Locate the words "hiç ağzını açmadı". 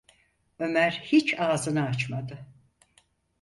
1.05-2.45